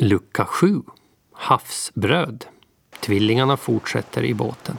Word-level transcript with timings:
Lucka 0.00 0.44
7. 0.44 0.82
Havsbröd. 1.32 2.44
Tvillingarna 3.00 3.56
fortsätter 3.56 4.24
i 4.24 4.34
båten. 4.34 4.78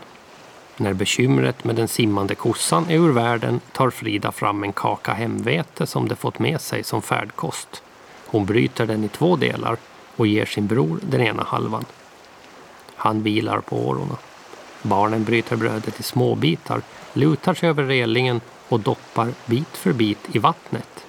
När 0.77 0.93
bekymret 0.93 1.63
med 1.63 1.75
den 1.75 1.87
simmande 1.87 2.35
kossan 2.35 2.89
är 2.89 2.95
ur 2.95 3.11
världen 3.11 3.59
tar 3.71 3.89
Frida 3.89 4.31
fram 4.31 4.63
en 4.63 4.73
kaka 4.73 5.13
hemvete 5.13 5.87
som 5.87 6.07
de 6.07 6.15
fått 6.15 6.39
med 6.39 6.61
sig 6.61 6.83
som 6.83 7.01
färdkost. 7.01 7.83
Hon 8.25 8.45
bryter 8.45 8.85
den 8.85 9.03
i 9.03 9.07
två 9.07 9.35
delar 9.35 9.77
och 10.15 10.27
ger 10.27 10.45
sin 10.45 10.67
bror 10.67 10.99
den 11.01 11.21
ena 11.21 11.43
halvan. 11.43 11.85
Han 12.95 13.23
vilar 13.23 13.59
på 13.59 13.87
årorna. 13.87 14.17
Barnen 14.81 15.23
bryter 15.23 15.55
brödet 15.55 15.99
i 15.99 16.03
små 16.03 16.35
bitar, 16.35 16.81
lutar 17.13 17.53
sig 17.53 17.69
över 17.69 17.83
relingen 17.83 18.41
och 18.69 18.79
doppar 18.79 19.33
bit 19.45 19.77
för 19.77 19.93
bit 19.93 20.35
i 20.35 20.39
vattnet. 20.39 21.05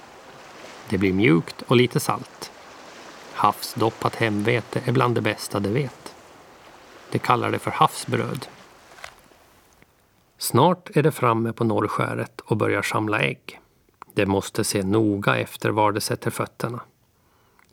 Det 0.89 0.97
blir 0.97 1.13
mjukt 1.13 1.61
och 1.61 1.75
lite 1.75 1.99
salt. 1.99 2.50
Havsdoppat 3.41 4.15
hemvete 4.15 4.81
är 4.85 4.91
bland 4.91 5.15
det 5.15 5.21
bästa 5.21 5.59
de 5.59 5.69
vet. 5.69 6.15
De 7.11 7.19
kallar 7.19 7.51
det 7.51 7.59
för 7.59 7.71
havsbröd. 7.71 8.47
Snart 10.37 10.89
är 10.95 11.03
det 11.03 11.11
framme 11.11 11.53
på 11.53 11.63
norrskäret 11.63 12.41
och 12.41 12.57
börjar 12.57 12.81
samla 12.81 13.19
ägg. 13.19 13.59
De 14.13 14.25
måste 14.25 14.63
se 14.63 14.83
noga 14.83 15.37
efter 15.37 15.69
var 15.69 15.91
de 15.91 16.01
sätter 16.01 16.31
fötterna. 16.31 16.81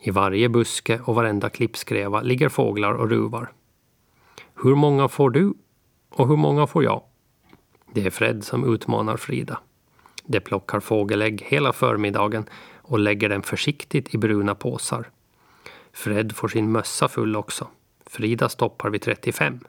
I 0.01 0.11
varje 0.11 0.48
buske 0.48 1.01
och 1.05 1.15
varenda 1.15 1.51
klippskreva 1.51 2.20
ligger 2.20 2.48
fåglar 2.48 2.92
och 2.92 3.11
ruvar. 3.11 3.53
Hur 4.55 4.75
många 4.75 5.09
får 5.09 5.30
du? 5.30 5.55
Och 6.11 6.28
hur 6.28 6.37
många 6.37 6.66
får 6.66 6.84
jag? 6.84 7.03
Det 7.92 8.06
är 8.06 8.11
Fred 8.11 8.45
som 8.45 8.75
utmanar 8.75 9.16
Frida. 9.16 9.61
De 10.25 10.41
plockar 10.41 10.80
fågelägg 10.80 11.42
hela 11.47 11.73
förmiddagen 11.73 12.45
och 12.77 12.98
lägger 12.98 13.28
dem 13.28 13.42
försiktigt 13.42 14.14
i 14.14 14.19
bruna 14.19 14.55
påsar. 14.55 15.11
Fred 15.98 16.37
får 16.37 16.48
sin 16.48 16.73
mössa 16.73 17.09
full 17.09 17.37
också. 17.37 17.69
Frida 18.06 18.48
stoppar 18.48 18.91
vid 18.91 19.02
35. 19.02 19.61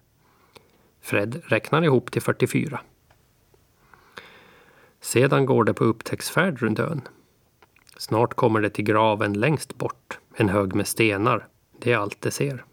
Fred 1.01 1.41
räknar 1.45 1.83
ihop 1.83 2.11
till 2.11 2.21
44. 2.21 2.79
Sedan 5.01 5.45
går 5.45 5.63
det 5.63 5.73
på 5.73 5.83
upptäcktsfärd 5.83 6.61
runt 6.61 6.79
ön. 6.79 7.01
Snart 7.97 8.33
kommer 8.33 8.61
det 8.61 8.69
till 8.69 8.85
graven 8.85 9.33
längst 9.33 9.77
bort, 9.77 10.19
en 10.35 10.49
hög 10.49 10.75
med 10.75 10.87
stenar. 10.87 11.47
Det 11.79 11.91
är 11.91 11.97
allt 11.97 12.21
det 12.21 12.31
ser. 12.31 12.65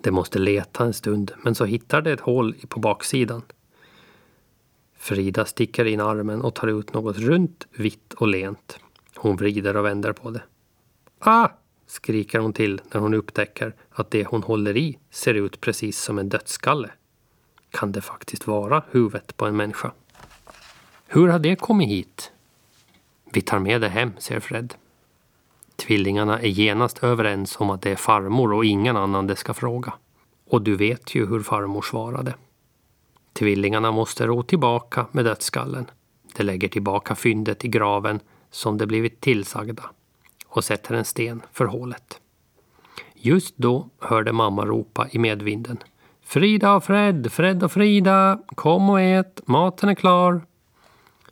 Det 0.00 0.10
måste 0.10 0.38
leta 0.38 0.84
en 0.84 0.94
stund, 0.94 1.32
men 1.44 1.54
så 1.54 1.64
hittar 1.64 2.02
det 2.02 2.12
ett 2.12 2.20
hål 2.20 2.54
på 2.68 2.80
baksidan. 2.80 3.42
Frida 4.96 5.44
sticker 5.44 5.84
in 5.84 6.00
armen 6.00 6.42
och 6.42 6.54
tar 6.54 6.68
ut 6.68 6.92
något 6.92 7.18
runt, 7.18 7.66
vitt 7.70 8.12
och 8.12 8.28
lent. 8.28 8.78
Hon 9.16 9.36
vrider 9.36 9.76
och 9.76 9.84
vänder 9.84 10.12
på 10.12 10.30
det. 10.30 10.42
Ah! 11.18 11.48
Skriker 11.92 12.38
hon 12.38 12.52
till 12.52 12.80
när 12.92 13.00
hon 13.00 13.14
upptäcker 13.14 13.74
att 13.90 14.10
det 14.10 14.24
hon 14.24 14.42
håller 14.42 14.76
i 14.76 14.98
ser 15.10 15.34
ut 15.34 15.60
precis 15.60 15.98
som 15.98 16.18
en 16.18 16.28
dödskalle. 16.28 16.90
Kan 17.70 17.92
det 17.92 18.00
faktiskt 18.00 18.46
vara 18.46 18.82
huvudet 18.90 19.36
på 19.36 19.46
en 19.46 19.56
människa? 19.56 19.92
Hur 21.06 21.28
har 21.28 21.38
det 21.38 21.56
kommit 21.56 21.88
hit? 21.88 22.32
Vi 23.32 23.40
tar 23.40 23.58
med 23.58 23.80
det 23.80 23.88
hem, 23.88 24.12
säger 24.18 24.40
Fred. 24.40 24.74
Tvillingarna 25.76 26.40
är 26.40 26.48
genast 26.48 27.04
överens 27.04 27.56
om 27.60 27.70
att 27.70 27.82
det 27.82 27.90
är 27.90 27.96
farmor 27.96 28.52
och 28.52 28.64
ingen 28.64 28.96
annan 28.96 29.26
det 29.26 29.36
ska 29.36 29.54
fråga. 29.54 29.92
Och 30.50 30.62
du 30.62 30.76
vet 30.76 31.14
ju 31.14 31.26
hur 31.26 31.40
farmor 31.40 31.82
svarade. 31.82 32.34
Tvillingarna 33.32 33.92
måste 33.92 34.26
ro 34.26 34.42
tillbaka 34.42 35.06
med 35.12 35.24
dödsskallen. 35.24 35.90
De 36.36 36.42
lägger 36.42 36.68
tillbaka 36.68 37.14
fyndet 37.14 37.64
i 37.64 37.68
graven 37.68 38.20
som 38.50 38.78
de 38.78 38.86
blivit 38.86 39.20
tillsagda 39.20 39.90
och 40.52 40.64
sätter 40.64 40.94
en 40.94 41.04
sten 41.04 41.42
för 41.52 41.64
hålet. 41.64 42.20
Just 43.14 43.56
då 43.56 43.88
hörde 43.98 44.32
mamma 44.32 44.64
ropa 44.64 45.08
i 45.10 45.18
medvinden. 45.18 45.78
Frida 46.24 46.74
och 46.74 46.84
Fred, 46.84 47.32
Fred 47.32 47.62
och 47.62 47.72
Frida, 47.72 48.42
kom 48.46 48.90
och 48.90 49.00
ät, 49.00 49.40
maten 49.44 49.88
är 49.88 49.94
klar. 49.94 50.40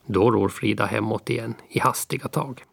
Då 0.07 0.31
ror 0.31 0.49
Frida 0.49 0.87
hemåt 0.87 1.31
igen 1.31 1.55
i 1.69 1.79
hastiga 1.79 2.29
tag. 2.29 2.65